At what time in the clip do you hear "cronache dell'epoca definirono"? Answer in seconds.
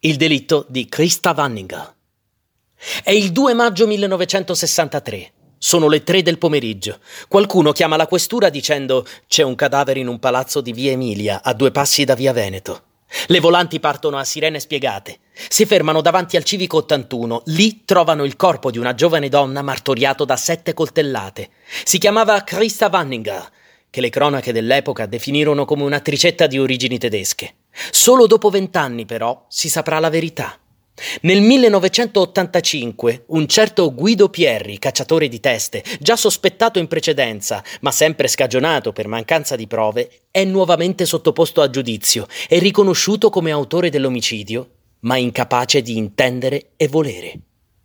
24.10-25.64